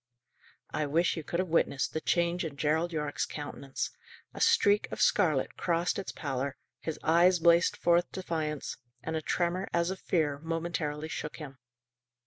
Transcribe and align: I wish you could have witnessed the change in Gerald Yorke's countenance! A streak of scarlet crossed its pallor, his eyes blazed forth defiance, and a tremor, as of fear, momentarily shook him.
I 0.71 0.87
wish 0.87 1.15
you 1.15 1.23
could 1.23 1.37
have 1.37 1.49
witnessed 1.49 1.93
the 1.93 2.01
change 2.01 2.43
in 2.43 2.57
Gerald 2.57 2.91
Yorke's 2.91 3.27
countenance! 3.27 3.91
A 4.33 4.41
streak 4.41 4.91
of 4.91 4.99
scarlet 4.99 5.57
crossed 5.57 5.99
its 5.99 6.11
pallor, 6.11 6.57
his 6.79 6.97
eyes 7.03 7.37
blazed 7.37 7.77
forth 7.77 8.11
defiance, 8.11 8.77
and 9.03 9.15
a 9.15 9.21
tremor, 9.21 9.67
as 9.73 9.91
of 9.91 9.99
fear, 9.99 10.39
momentarily 10.39 11.07
shook 11.07 11.37
him. 11.37 11.59